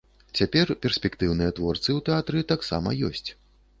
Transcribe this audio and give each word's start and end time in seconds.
Цяпер 0.37 0.71
перспектыўныя 0.85 1.53
творцы 1.59 1.85
ў 1.85 1.99
тэатры 2.07 2.39
таксама 2.55 2.99
ёсць. 3.11 3.29